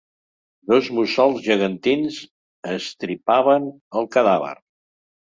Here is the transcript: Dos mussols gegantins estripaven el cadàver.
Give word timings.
Dos 0.71 0.87
mussols 0.99 1.43
gegantins 1.47 2.17
estripaven 2.77 3.69
el 4.03 4.09
cadàver. 4.17 4.57